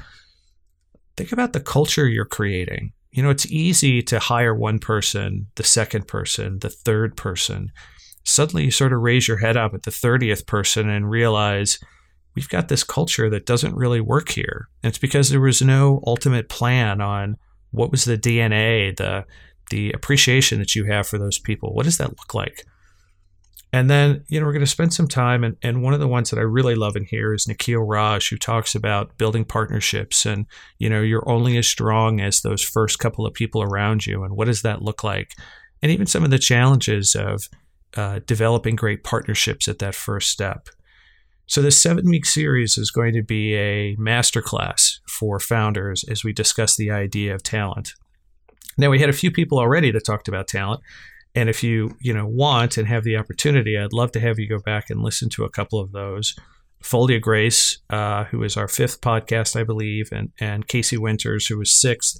think 1.16 1.32
about 1.32 1.52
the 1.52 1.60
culture 1.60 2.08
you're 2.08 2.24
creating. 2.24 2.92
You 3.10 3.22
know, 3.22 3.30
it's 3.30 3.46
easy 3.46 4.02
to 4.02 4.18
hire 4.18 4.54
one 4.54 4.78
person, 4.78 5.48
the 5.56 5.64
second 5.64 6.06
person, 6.06 6.60
the 6.60 6.70
third 6.70 7.16
person. 7.16 7.72
Suddenly 8.24 8.64
you 8.64 8.70
sort 8.70 8.92
of 8.92 9.00
raise 9.00 9.26
your 9.26 9.38
head 9.38 9.56
up 9.56 9.74
at 9.74 9.82
the 9.82 9.90
30th 9.90 10.46
person 10.46 10.88
and 10.88 11.10
realize 11.10 11.78
we've 12.36 12.48
got 12.48 12.68
this 12.68 12.84
culture 12.84 13.28
that 13.30 13.46
doesn't 13.46 13.74
really 13.74 14.00
work 14.00 14.30
here. 14.30 14.68
And 14.82 14.90
it's 14.90 14.98
because 14.98 15.28
there 15.28 15.40
was 15.40 15.60
no 15.60 16.02
ultimate 16.06 16.48
plan 16.48 17.00
on 17.00 17.36
what 17.72 17.90
was 17.90 18.04
the 18.04 18.18
DNA, 18.18 18.96
the 18.96 19.24
the 19.70 19.92
appreciation 19.92 20.58
that 20.58 20.74
you 20.74 20.84
have 20.84 21.06
for 21.06 21.16
those 21.16 21.38
people. 21.38 21.72
What 21.72 21.84
does 21.84 21.98
that 21.98 22.10
look 22.10 22.34
like? 22.34 22.64
And 23.72 23.88
then, 23.88 24.24
you 24.28 24.40
know, 24.40 24.46
we're 24.46 24.52
going 24.52 24.64
to 24.64 24.70
spend 24.70 24.92
some 24.92 25.06
time. 25.06 25.44
And, 25.44 25.56
and 25.62 25.82
one 25.82 25.94
of 25.94 26.00
the 26.00 26.08
ones 26.08 26.30
that 26.30 26.38
I 26.38 26.42
really 26.42 26.74
love 26.74 26.96
in 26.96 27.04
here 27.04 27.32
is 27.32 27.46
Nikhil 27.46 27.82
Raj, 27.82 28.28
who 28.28 28.36
talks 28.36 28.74
about 28.74 29.16
building 29.16 29.44
partnerships. 29.44 30.26
And, 30.26 30.46
you 30.78 30.90
know, 30.90 31.02
you're 31.02 31.28
only 31.28 31.56
as 31.56 31.68
strong 31.68 32.20
as 32.20 32.40
those 32.40 32.64
first 32.64 32.98
couple 32.98 33.26
of 33.26 33.34
people 33.34 33.62
around 33.62 34.06
you. 34.06 34.24
And 34.24 34.34
what 34.36 34.46
does 34.46 34.62
that 34.62 34.82
look 34.82 35.04
like? 35.04 35.34
And 35.82 35.92
even 35.92 36.06
some 36.06 36.24
of 36.24 36.30
the 36.30 36.38
challenges 36.38 37.14
of 37.14 37.48
uh, 37.96 38.20
developing 38.26 38.76
great 38.76 39.04
partnerships 39.04 39.68
at 39.68 39.78
that 39.78 39.94
first 39.94 40.30
step. 40.30 40.68
So, 41.46 41.62
this 41.62 41.82
seven 41.82 42.08
week 42.08 42.26
series 42.26 42.78
is 42.78 42.92
going 42.92 43.12
to 43.14 43.22
be 43.22 43.54
a 43.54 43.96
masterclass 43.96 45.00
for 45.08 45.40
founders 45.40 46.04
as 46.08 46.22
we 46.22 46.32
discuss 46.32 46.76
the 46.76 46.92
idea 46.92 47.34
of 47.34 47.42
talent. 47.42 47.94
Now, 48.78 48.88
we 48.90 49.00
had 49.00 49.10
a 49.10 49.14
few 49.14 49.32
people 49.32 49.58
already 49.58 49.90
that 49.90 50.04
talked 50.04 50.28
about 50.28 50.46
talent. 50.46 50.80
And 51.34 51.48
if 51.48 51.62
you 51.62 51.96
you 52.00 52.12
know 52.12 52.26
want 52.26 52.76
and 52.76 52.88
have 52.88 53.04
the 53.04 53.16
opportunity, 53.16 53.78
I'd 53.78 53.92
love 53.92 54.12
to 54.12 54.20
have 54.20 54.38
you 54.38 54.48
go 54.48 54.58
back 54.58 54.90
and 54.90 55.02
listen 55.02 55.28
to 55.30 55.44
a 55.44 55.50
couple 55.50 55.80
of 55.80 55.92
those. 55.92 56.34
Folia 56.82 57.20
Grace, 57.20 57.78
uh, 57.90 58.24
who 58.24 58.42
is 58.42 58.56
our 58.56 58.68
fifth 58.68 59.00
podcast, 59.00 59.58
I 59.58 59.64
believe, 59.64 60.08
and 60.12 60.32
and 60.40 60.66
Casey 60.66 60.96
Winters, 60.96 61.46
who 61.46 61.58
was 61.58 61.78
sixth, 61.78 62.16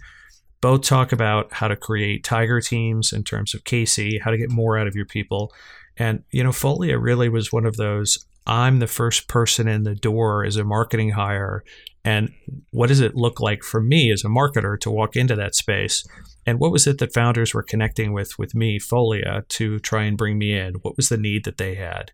both 0.60 0.82
talk 0.82 1.12
about 1.12 1.52
how 1.52 1.68
to 1.68 1.76
create 1.76 2.24
tiger 2.24 2.60
teams 2.60 3.12
in 3.12 3.24
terms 3.24 3.54
of 3.54 3.64
Casey, 3.64 4.18
how 4.18 4.30
to 4.30 4.38
get 4.38 4.50
more 4.50 4.78
out 4.78 4.86
of 4.86 4.94
your 4.94 5.06
people. 5.06 5.52
And 5.96 6.22
you 6.30 6.44
know, 6.44 6.50
Folia 6.50 7.00
really 7.00 7.28
was 7.28 7.52
one 7.52 7.66
of 7.66 7.76
those. 7.76 8.24
I'm 8.46 8.78
the 8.78 8.86
first 8.86 9.28
person 9.28 9.68
in 9.68 9.84
the 9.84 9.94
door 9.94 10.44
as 10.44 10.56
a 10.56 10.64
marketing 10.64 11.10
hire, 11.10 11.62
and 12.04 12.32
what 12.70 12.88
does 12.88 13.00
it 13.00 13.14
look 13.14 13.40
like 13.40 13.62
for 13.62 13.80
me 13.80 14.10
as 14.10 14.24
a 14.24 14.28
marketer 14.28 14.78
to 14.80 14.90
walk 14.90 15.16
into 15.16 15.36
that 15.36 15.54
space? 15.54 16.06
And 16.46 16.58
what 16.58 16.72
was 16.72 16.86
it 16.86 16.98
that 16.98 17.12
founders 17.12 17.52
were 17.52 17.62
connecting 17.62 18.12
with 18.12 18.38
with 18.38 18.54
me, 18.54 18.78
Folia, 18.78 19.46
to 19.48 19.78
try 19.80 20.04
and 20.04 20.16
bring 20.16 20.38
me 20.38 20.56
in? 20.56 20.74
What 20.76 20.96
was 20.96 21.08
the 21.08 21.18
need 21.18 21.44
that 21.44 21.58
they 21.58 21.74
had? 21.74 22.12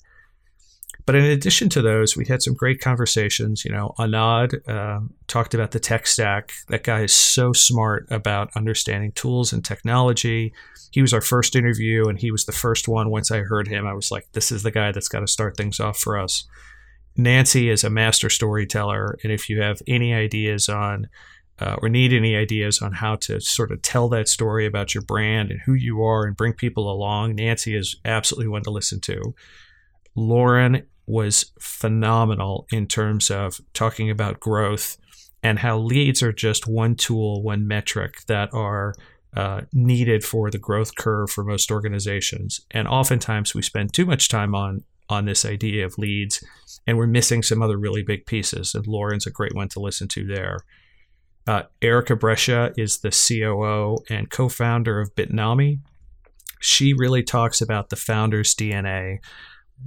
But 1.05 1.15
in 1.15 1.25
addition 1.25 1.69
to 1.71 1.83
those, 1.83 2.17
we 2.17 2.27
had 2.27 2.43
some 2.43 2.55
great 2.55 2.81
conversations. 2.81 3.65
You 3.65 3.71
know, 3.71 3.95
Anad 3.97 4.69
uh, 4.69 5.07
talked 5.29 5.55
about 5.55 5.71
the 5.71 5.79
tech 5.79 6.07
stack. 6.09 6.53
That 6.69 6.83
guy 6.83 7.03
is 7.03 7.15
so 7.15 7.53
smart 7.53 8.09
about 8.11 8.51
understanding 8.57 9.13
tools 9.13 9.53
and 9.53 9.65
technology. 9.65 10.53
He 10.91 11.03
was 11.03 11.15
our 11.15 11.21
first 11.21 11.55
interview, 11.55 12.09
and 12.09 12.19
he 12.19 12.33
was 12.33 12.45
the 12.45 12.53
first 12.53 12.89
one. 12.89 13.11
Once 13.11 13.31
I 13.31 13.41
heard 13.41 13.69
him, 13.69 13.87
I 13.87 13.95
was 13.95 14.11
like, 14.11 14.27
this 14.33 14.51
is 14.51 14.65
the 14.65 14.73
guy 14.73 14.91
that's 14.91 15.09
got 15.09 15.21
to 15.21 15.29
start 15.29 15.57
things 15.57 15.79
off 15.79 15.97
for 15.97 16.19
us. 16.19 16.45
Nancy 17.17 17.71
is 17.71 17.85
a 17.85 17.91
master 17.91 18.29
storyteller. 18.29 19.19
And 19.23 19.33
if 19.33 19.49
you 19.49 19.61
have 19.63 19.81
any 19.87 20.15
ideas 20.15 20.69
on 20.69 21.09
uh, 21.59 21.77
or 21.81 21.89
need 21.89 22.13
any 22.13 22.37
ideas 22.37 22.83
on 22.83 22.93
how 22.93 23.17
to 23.17 23.41
sort 23.41 23.73
of 23.73 23.81
tell 23.81 24.09
that 24.11 24.29
story 24.29 24.67
about 24.67 24.95
your 24.95 25.03
brand 25.03 25.51
and 25.51 25.61
who 25.65 25.73
you 25.73 26.03
are 26.03 26.25
and 26.25 26.37
bring 26.37 26.53
people 26.53 26.91
along, 26.91 27.37
Nancy 27.37 27.75
is 27.75 27.97
absolutely 28.05 28.49
one 28.49 28.63
to 28.65 28.71
listen 28.71 29.01
to. 29.03 29.35
Lauren 30.15 30.87
was 31.07 31.53
phenomenal 31.61 32.67
in 32.71 32.87
terms 32.87 33.31
of 33.31 33.61
talking 33.73 34.11
about 34.11 34.41
growth 34.41 34.99
and 35.43 35.61
how 35.61 35.79
leads 35.79 36.23
are 36.23 36.33
just 36.33 36.67
one 36.67 36.95
tool, 36.95 37.43
one 37.43 37.67
metric 37.67 38.25
that 38.27 38.53
are 38.53 38.95
uh, 39.37 39.63
needed 39.73 40.25
for 40.25 40.51
the 40.51 40.59
growth 40.59 40.97
curve 40.97 41.31
for 41.31 41.45
most 41.45 41.71
organizations. 41.71 42.61
And 42.71 42.89
oftentimes 42.89 43.55
we 43.55 43.63
spend 43.63 43.93
too 43.93 44.07
much 44.07 44.29
time 44.29 44.55
on 44.55 44.83
on 45.09 45.25
this 45.25 45.45
idea 45.45 45.85
of 45.85 45.99
leads, 45.99 46.43
and 46.87 46.97
we're 46.97 47.07
missing 47.07 47.43
some 47.43 47.63
other 47.63 47.79
really 47.79 48.03
big 48.03 48.27
pieces. 48.27 48.75
And 48.75 48.87
Lauren's 48.87 49.27
a 49.27 49.31
great 49.31 49.55
one 49.55 49.69
to 49.71 49.81
listen 49.81 50.09
to 50.09 50.27
there. 50.27 50.59
Uh, 51.47 51.63
Erica 51.81 52.17
Brescia 52.17 52.73
is 52.77 52.99
the 52.99 53.11
COO 53.11 53.99
and 54.11 54.31
co 54.31 54.49
founder 54.49 55.01
of 55.01 55.15
Bitnami. 55.15 55.79
She 56.61 56.93
really 56.93 57.23
talks 57.23 57.61
about 57.61 57.91
the 57.91 57.97
founder's 57.97 58.55
DNA. 58.55 59.19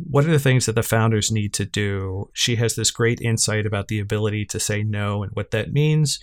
What 0.09 0.25
are 0.25 0.31
the 0.31 0.39
things 0.39 0.65
that 0.67 0.75
the 0.75 0.83
founders 0.83 1.31
need 1.31 1.53
to 1.55 1.65
do? 1.65 2.29
She 2.33 2.55
has 2.57 2.75
this 2.75 2.91
great 2.91 3.19
insight 3.19 3.65
about 3.65 3.88
the 3.88 3.99
ability 3.99 4.45
to 4.45 4.59
say 4.59 4.83
no 4.83 5.23
and 5.23 5.31
what 5.33 5.51
that 5.51 5.73
means. 5.73 6.19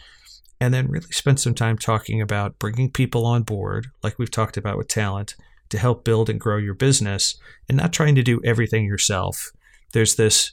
And 0.58 0.72
then 0.72 0.88
really 0.88 1.10
spend 1.10 1.38
some 1.38 1.54
time 1.54 1.76
talking 1.76 2.22
about 2.22 2.58
bringing 2.58 2.90
people 2.90 3.26
on 3.26 3.42
board, 3.42 3.88
like 4.02 4.18
we've 4.18 4.30
talked 4.30 4.56
about 4.56 4.78
with 4.78 4.88
talent, 4.88 5.34
to 5.70 5.78
help 5.78 6.04
build 6.04 6.30
and 6.30 6.40
grow 6.40 6.56
your 6.56 6.74
business 6.74 7.38
and 7.68 7.76
not 7.76 7.92
trying 7.92 8.14
to 8.14 8.22
do 8.22 8.40
everything 8.44 8.84
yourself. 8.84 9.50
There's 9.92 10.16
this 10.16 10.52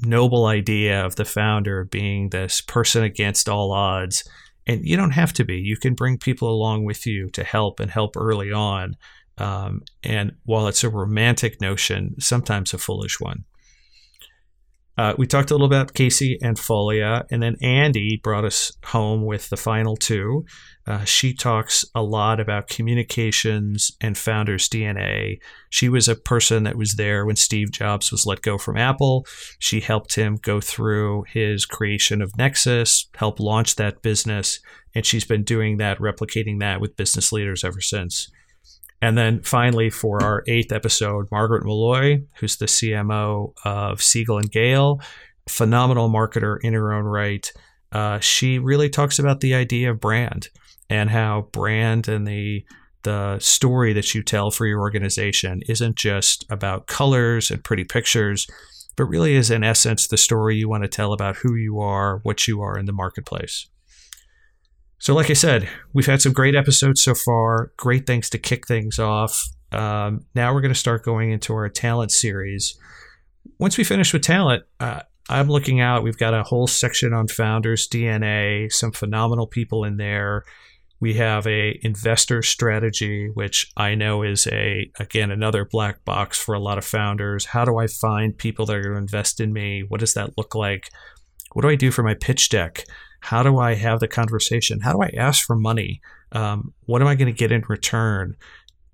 noble 0.00 0.46
idea 0.46 1.04
of 1.04 1.16
the 1.16 1.24
founder 1.24 1.84
being 1.84 2.30
this 2.30 2.60
person 2.60 3.02
against 3.02 3.48
all 3.48 3.72
odds. 3.72 4.28
And 4.66 4.84
you 4.84 4.96
don't 4.96 5.10
have 5.12 5.32
to 5.34 5.44
be. 5.44 5.58
You 5.58 5.76
can 5.76 5.94
bring 5.94 6.18
people 6.18 6.48
along 6.48 6.84
with 6.84 7.06
you 7.06 7.28
to 7.30 7.44
help 7.44 7.80
and 7.80 7.90
help 7.90 8.16
early 8.16 8.50
on. 8.50 8.96
Um, 9.36 9.82
and 10.02 10.32
while 10.44 10.68
it's 10.68 10.84
a 10.84 10.88
romantic 10.88 11.60
notion, 11.60 12.14
sometimes 12.18 12.72
a 12.72 12.78
foolish 12.78 13.20
one. 13.20 13.44
Uh, 14.96 15.14
we 15.18 15.26
talked 15.26 15.50
a 15.50 15.54
little 15.54 15.66
about 15.66 15.94
Casey 15.94 16.38
and 16.40 16.56
Folia, 16.56 17.24
and 17.30 17.42
then 17.42 17.56
Andy 17.60 18.20
brought 18.22 18.44
us 18.44 18.70
home 18.84 19.24
with 19.24 19.48
the 19.48 19.56
final 19.56 19.96
two. 19.96 20.44
Uh, 20.86 21.04
she 21.04 21.34
talks 21.34 21.84
a 21.94 22.02
lot 22.02 22.38
about 22.38 22.68
communications 22.68 23.90
and 24.00 24.16
founders' 24.16 24.68
DNA. 24.68 25.38
She 25.68 25.88
was 25.88 26.06
a 26.06 26.14
person 26.14 26.62
that 26.64 26.76
was 26.76 26.94
there 26.94 27.24
when 27.26 27.36
Steve 27.36 27.72
Jobs 27.72 28.12
was 28.12 28.26
let 28.26 28.42
go 28.42 28.56
from 28.56 28.76
Apple. 28.76 29.26
She 29.58 29.80
helped 29.80 30.14
him 30.14 30.36
go 30.36 30.60
through 30.60 31.24
his 31.28 31.66
creation 31.66 32.22
of 32.22 32.36
Nexus, 32.36 33.08
help 33.16 33.40
launch 33.40 33.76
that 33.76 34.02
business, 34.02 34.60
and 34.94 35.04
she's 35.04 35.24
been 35.24 35.42
doing 35.42 35.78
that, 35.78 35.98
replicating 35.98 36.60
that 36.60 36.80
with 36.80 36.96
business 36.96 37.32
leaders 37.32 37.64
ever 37.64 37.80
since. 37.80 38.30
And 39.04 39.18
then 39.18 39.42
finally, 39.42 39.90
for 39.90 40.22
our 40.22 40.42
eighth 40.46 40.72
episode, 40.72 41.28
Margaret 41.30 41.66
Molloy, 41.66 42.22
who's 42.36 42.56
the 42.56 42.64
CMO 42.64 43.52
of 43.62 44.00
Siegel 44.00 44.38
and 44.38 44.50
Gale, 44.50 44.98
phenomenal 45.46 46.08
marketer 46.08 46.56
in 46.62 46.72
her 46.72 46.90
own 46.94 47.04
right. 47.04 47.52
Uh, 47.92 48.18
she 48.20 48.58
really 48.58 48.88
talks 48.88 49.18
about 49.18 49.40
the 49.40 49.54
idea 49.54 49.90
of 49.90 50.00
brand 50.00 50.48
and 50.88 51.10
how 51.10 51.48
brand 51.52 52.08
and 52.08 52.26
the 52.26 52.64
the 53.02 53.38
story 53.40 53.92
that 53.92 54.14
you 54.14 54.22
tell 54.22 54.50
for 54.50 54.64
your 54.64 54.80
organization 54.80 55.60
isn't 55.68 55.96
just 55.96 56.46
about 56.48 56.86
colors 56.86 57.50
and 57.50 57.62
pretty 57.62 57.84
pictures, 57.84 58.46
but 58.96 59.04
really 59.04 59.34
is 59.34 59.50
in 59.50 59.62
essence 59.62 60.06
the 60.06 60.16
story 60.16 60.56
you 60.56 60.66
want 60.66 60.82
to 60.82 60.88
tell 60.88 61.12
about 61.12 61.36
who 61.36 61.56
you 61.56 61.78
are, 61.78 62.20
what 62.22 62.48
you 62.48 62.62
are 62.62 62.78
in 62.78 62.86
the 62.86 62.92
marketplace. 62.94 63.68
So, 65.04 65.14
like 65.14 65.28
I 65.28 65.34
said, 65.34 65.68
we've 65.92 66.06
had 66.06 66.22
some 66.22 66.32
great 66.32 66.54
episodes 66.54 67.02
so 67.02 67.14
far, 67.14 67.72
great 67.76 68.06
things 68.06 68.30
to 68.30 68.38
kick 68.38 68.66
things 68.66 68.98
off. 68.98 69.38
Um, 69.70 70.24
now 70.34 70.54
we're 70.54 70.62
going 70.62 70.72
to 70.72 70.80
start 70.80 71.04
going 71.04 71.30
into 71.30 71.52
our 71.52 71.68
talent 71.68 72.10
series. 72.10 72.74
Once 73.58 73.76
we 73.76 73.84
finish 73.84 74.14
with 74.14 74.22
talent, 74.22 74.62
uh, 74.80 75.02
I'm 75.28 75.48
looking 75.48 75.78
out. 75.78 76.04
We've 76.04 76.16
got 76.16 76.32
a 76.32 76.42
whole 76.42 76.66
section 76.66 77.12
on 77.12 77.28
founders 77.28 77.86
DNA, 77.86 78.72
some 78.72 78.92
phenomenal 78.92 79.46
people 79.46 79.84
in 79.84 79.98
there. 79.98 80.42
We 81.00 81.12
have 81.14 81.46
a 81.46 81.78
investor 81.82 82.40
strategy, 82.40 83.28
which 83.34 83.70
I 83.76 83.94
know 83.96 84.22
is 84.22 84.46
a 84.46 84.90
again 84.98 85.30
another 85.30 85.66
black 85.70 86.02
box 86.06 86.40
for 86.40 86.54
a 86.54 86.60
lot 86.60 86.78
of 86.78 86.84
founders. 86.86 87.44
How 87.44 87.66
do 87.66 87.76
I 87.76 87.88
find 87.88 88.38
people 88.38 88.64
that 88.64 88.76
are 88.76 88.82
going 88.82 88.94
to 88.94 89.02
invest 89.02 89.38
in 89.38 89.52
me? 89.52 89.84
What 89.86 90.00
does 90.00 90.14
that 90.14 90.38
look 90.38 90.54
like? 90.54 90.88
What 91.52 91.60
do 91.60 91.68
I 91.68 91.76
do 91.76 91.90
for 91.90 92.02
my 92.02 92.14
pitch 92.14 92.48
deck? 92.48 92.86
How 93.24 93.42
do 93.42 93.58
I 93.58 93.74
have 93.74 94.00
the 94.00 94.08
conversation? 94.08 94.80
How 94.80 94.92
do 94.92 95.00
I 95.00 95.10
ask 95.16 95.46
for 95.46 95.56
money? 95.56 96.02
Um, 96.32 96.74
what 96.84 97.00
am 97.00 97.08
I 97.08 97.14
going 97.14 97.32
to 97.32 97.38
get 97.38 97.52
in 97.52 97.64
return? 97.70 98.36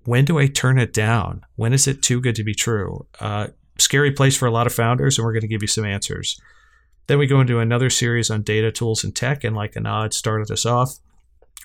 When 0.05 0.23
do 0.23 0.39
I 0.39 0.47
turn 0.47 0.79
it 0.79 0.93
down? 0.93 1.41
When 1.57 1.73
is 1.73 1.85
it 1.85 2.01
too 2.01 2.21
good 2.21 2.35
to 2.35 2.43
be 2.45 2.55
true? 2.55 3.05
Uh, 3.19 3.47
scary 3.77 4.11
place 4.11 4.37
for 4.37 4.45
a 4.45 4.51
lot 4.51 4.67
of 4.67 4.73
founders, 4.73 5.17
and 5.17 5.25
we're 5.25 5.33
going 5.33 5.41
to 5.41 5.49
give 5.49 5.61
you 5.61 5.67
some 5.67 5.83
answers. 5.83 6.39
Then 7.07 7.17
we 7.17 7.27
go 7.27 7.41
into 7.41 7.59
another 7.59 7.89
series 7.89 8.29
on 8.29 8.41
data 8.41 8.71
tools 8.71 9.03
and 9.03 9.13
tech, 9.13 9.43
and 9.43 9.53
like 9.53 9.73
Anad 9.73 10.13
started 10.13 10.49
us 10.49 10.65
off, 10.65 10.97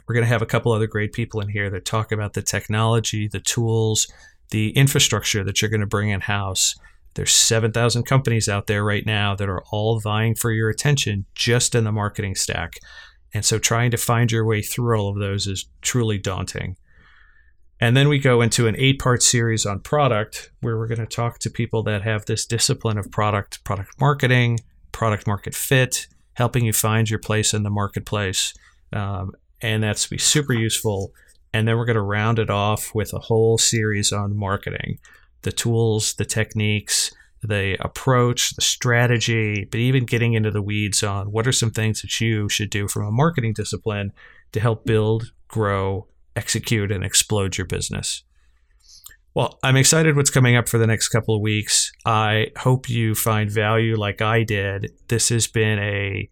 we're 0.09 0.17
going 0.17 0.25
to 0.25 0.29
have 0.29 0.43
a 0.43 0.47
couple 0.47 0.73
other 0.73 0.89
great 0.89 1.13
people 1.13 1.41
in 1.41 1.49
here 1.49 1.71
that 1.71 1.85
talk 1.85 2.11
about 2.11 2.33
the 2.33 2.43
technology, 2.43 3.29
the 3.29 3.39
tools, 3.39 4.09
the 4.51 4.71
infrastructure 4.71 5.45
that 5.45 5.63
you're 5.63 5.71
going 5.71 5.81
to 5.83 5.87
bring 5.87 6.11
in 6.11 6.21
house. 6.21 6.75
There's 7.17 7.35
7,000 7.35 8.05
companies 8.05 8.49
out 8.49 8.67
there 8.67 8.85
right 8.85 9.05
now 9.05 9.35
that 9.35 9.49
are 9.49 9.63
all 9.73 9.99
vying 10.01 10.35
for 10.35 10.53
your 10.53 10.69
attention 10.69 11.25
just 11.35 11.75
in 11.75 11.85
the 11.85 11.93
marketing 11.93 12.35
stack. 12.35 12.75
And 13.35 13.45
so 13.45 13.59
trying 13.59 13.91
to 13.91 13.97
find 13.97 14.31
your 14.31 14.45
way 14.45 14.63
through 14.63 14.99
all 14.99 15.09
of 15.09 15.19
those 15.19 15.47
is 15.47 15.67
truly 15.81 16.19
daunting. 16.19 16.77
And 17.81 17.97
then 17.97 18.09
we 18.09 18.19
go 18.19 18.41
into 18.43 18.67
an 18.67 18.77
eight 18.79 18.99
part 18.99 19.23
series 19.23 19.67
on 19.67 19.81
product 19.81 20.51
where 20.61 20.77
we're 20.77 20.87
going 20.87 21.01
to 21.01 21.07
talk 21.07 21.39
to 21.41 21.51
people 21.51 21.83
that 21.85 22.03
have 22.03 22.27
this 22.27 22.47
discipline 22.47 22.99
of 22.99 23.11
product, 23.11 23.65
product 23.65 23.99
marketing, 23.99 24.61
product 24.93 25.27
market 25.27 25.55
fit, 25.55 26.07
helping 26.35 26.65
you 26.65 26.73
find 26.73 27.09
your 27.09 27.19
place 27.19 27.53
in 27.53 27.63
the 27.63 27.71
marketplace. 27.71 28.55
Um, 28.93 29.33
and 29.61 29.83
that's 29.83 30.07
be 30.07 30.19
super 30.19 30.53
useful. 30.53 31.13
And 31.53 31.67
then 31.67 31.79
we're 31.79 31.87
going 31.87 31.95
to 31.95 32.03
round 32.03 32.39
it 32.39 32.51
off 32.51 32.95
with 32.95 33.15
a 33.15 33.19
whole 33.19 33.57
series 33.57 34.13
on 34.13 34.37
marketing 34.37 34.99
the 35.47 35.53
tools, 35.53 36.15
the 36.15 36.25
techniques, 36.25 37.15
the 37.41 37.76
approach, 37.79 38.50
the 38.57 38.62
strategy, 38.62 39.65
but 39.71 39.79
even 39.79 40.05
getting 40.05 40.33
into 40.33 40.50
the 40.50 40.61
weeds 40.61 41.05
on 41.05 41.31
what 41.31 41.47
are 41.47 41.53
some 41.53 41.71
things 41.71 42.03
that 42.03 42.21
you 42.21 42.49
should 42.49 42.69
do 42.69 42.88
from 42.88 43.07
a 43.07 43.12
marketing 43.12 43.53
discipline 43.55 44.12
to 44.50 44.59
help 44.59 44.85
build, 44.85 45.31
grow, 45.47 46.09
execute, 46.35 46.91
and 46.91 47.05
explode 47.05 47.57
your 47.57 47.65
business. 47.65 48.25
Well, 49.35 49.57
I'm 49.62 49.76
excited 49.76 50.17
what's 50.17 50.31
coming 50.31 50.57
up 50.57 50.69
for 50.69 50.79
the 50.79 50.87
next 50.88 51.11
couple 51.11 51.37
of 51.37 51.41
weeks. 51.41 51.93
I 52.05 52.49
hope 52.57 52.88
you 52.88 53.15
find 53.15 53.49
value 53.49 53.97
like 53.97 54.21
I 54.21 54.43
did. 54.43 54.91
This 55.07 55.29
has 55.29 55.47
been 55.47 55.79
a 55.79 56.29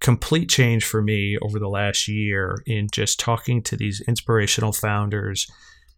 complete 0.00 0.48
change 0.48 0.86
for 0.86 1.02
me 1.02 1.36
over 1.42 1.58
the 1.58 1.68
last 1.68 2.08
year 2.08 2.62
in 2.64 2.88
just 2.90 3.20
talking 3.20 3.62
to 3.64 3.76
these 3.76 4.00
inspirational 4.08 4.72
founders, 4.72 5.46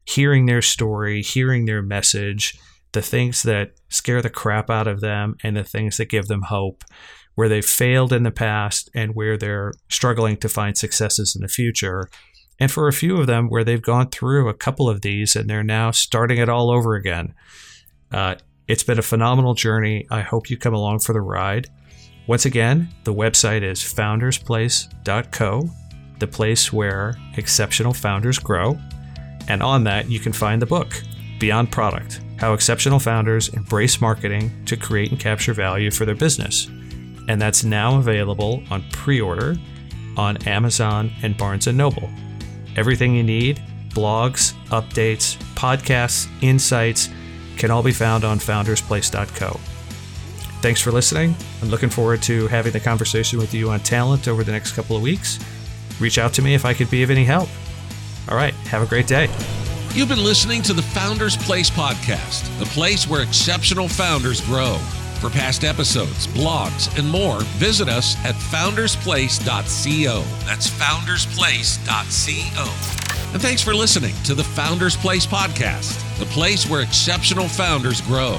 hearing 0.06 0.46
their 0.46 0.62
story, 0.62 1.22
hearing 1.22 1.66
their 1.66 1.82
message, 1.82 2.58
the 2.92 3.02
things 3.02 3.42
that 3.42 3.72
scare 3.88 4.22
the 4.22 4.30
crap 4.30 4.70
out 4.70 4.86
of 4.86 5.00
them, 5.00 5.36
and 5.42 5.56
the 5.56 5.64
things 5.64 5.96
that 5.96 6.08
give 6.08 6.28
them 6.28 6.42
hope, 6.42 6.84
where 7.34 7.48
they've 7.48 7.66
failed 7.66 8.12
in 8.12 8.22
the 8.22 8.30
past 8.30 8.88
and 8.94 9.14
where 9.14 9.36
they're 9.36 9.72
struggling 9.90 10.36
to 10.38 10.48
find 10.48 10.78
successes 10.78 11.36
in 11.36 11.42
the 11.42 11.48
future. 11.48 12.08
And 12.58 12.70
for 12.70 12.88
a 12.88 12.92
few 12.92 13.18
of 13.18 13.26
them, 13.26 13.48
where 13.48 13.64
they've 13.64 13.82
gone 13.82 14.08
through 14.08 14.48
a 14.48 14.54
couple 14.54 14.88
of 14.88 15.02
these 15.02 15.36
and 15.36 15.50
they're 15.50 15.62
now 15.62 15.90
starting 15.90 16.38
it 16.38 16.48
all 16.48 16.70
over 16.70 16.94
again. 16.94 17.34
Uh, 18.10 18.36
it's 18.66 18.82
been 18.82 18.98
a 18.98 19.02
phenomenal 19.02 19.54
journey. 19.54 20.06
I 20.10 20.22
hope 20.22 20.48
you 20.48 20.56
come 20.56 20.74
along 20.74 21.00
for 21.00 21.12
the 21.12 21.20
ride. 21.20 21.68
Once 22.26 22.46
again, 22.46 22.88
the 23.04 23.14
website 23.14 23.62
is 23.62 23.80
foundersplace.co, 23.80 25.70
the 26.18 26.26
place 26.26 26.72
where 26.72 27.14
exceptional 27.36 27.92
founders 27.92 28.38
grow. 28.38 28.76
And 29.48 29.62
on 29.62 29.84
that, 29.84 30.10
you 30.10 30.18
can 30.18 30.32
find 30.32 30.60
the 30.60 30.66
book, 30.66 31.02
Beyond 31.38 31.70
Product 31.70 32.20
How 32.38 32.54
Exceptional 32.54 32.98
Founders 32.98 33.48
Embrace 33.50 34.00
Marketing 34.00 34.50
to 34.66 34.76
Create 34.76 35.10
and 35.10 35.20
Capture 35.20 35.52
Value 35.52 35.90
for 35.90 36.04
Their 36.04 36.14
Business. 36.14 36.66
And 37.28 37.40
that's 37.40 37.64
now 37.64 37.98
available 37.98 38.62
on 38.70 38.84
pre 38.92 39.20
order 39.20 39.56
on 40.16 40.36
Amazon 40.48 41.10
and 41.22 41.36
Barnes 41.36 41.66
and 41.66 41.76
Noble. 41.76 42.08
Everything 42.76 43.14
you 43.14 43.22
need 43.22 43.62
blogs, 43.90 44.52
updates, 44.66 45.36
podcasts, 45.54 46.28
insights 46.42 47.08
can 47.56 47.70
all 47.70 47.82
be 47.82 47.92
found 47.92 48.24
on 48.24 48.38
foundersplace.co. 48.38 49.58
Thanks 50.60 50.80
for 50.80 50.92
listening. 50.92 51.34
I'm 51.62 51.68
looking 51.68 51.88
forward 51.88 52.22
to 52.24 52.46
having 52.48 52.72
the 52.72 52.80
conversation 52.80 53.38
with 53.38 53.54
you 53.54 53.70
on 53.70 53.80
talent 53.80 54.28
over 54.28 54.44
the 54.44 54.52
next 54.52 54.72
couple 54.72 54.96
of 54.96 55.02
weeks. 55.02 55.38
Reach 55.98 56.18
out 56.18 56.34
to 56.34 56.42
me 56.42 56.54
if 56.54 56.64
I 56.64 56.74
could 56.74 56.90
be 56.90 57.02
of 57.02 57.10
any 57.10 57.24
help. 57.24 57.48
All 58.28 58.36
right, 58.36 58.54
have 58.68 58.82
a 58.82 58.86
great 58.86 59.06
day. 59.06 59.28
You've 59.94 60.08
been 60.08 60.24
listening 60.24 60.62
to 60.62 60.72
the 60.72 60.82
Founders 60.82 61.36
Place 61.36 61.70
podcast, 61.70 62.58
the 62.58 62.66
place 62.66 63.08
where 63.08 63.22
exceptional 63.22 63.88
founders 63.88 64.40
grow. 64.42 64.78
For 65.20 65.30
past 65.30 65.64
episodes, 65.64 66.26
blogs, 66.26 66.94
and 66.98 67.08
more, 67.08 67.40
visit 67.56 67.88
us 67.88 68.16
at 68.24 68.34
foundersplace.co. 68.34 70.24
That's 70.44 70.68
foundersplace.co. 70.68 73.32
And 73.32 73.42
thanks 73.42 73.62
for 73.62 73.74
listening 73.74 74.14
to 74.24 74.34
the 74.34 74.44
Founders 74.44 74.96
Place 74.96 75.26
podcast, 75.26 76.18
the 76.18 76.26
place 76.26 76.68
where 76.68 76.82
exceptional 76.82 77.48
founders 77.48 78.00
grow. 78.02 78.38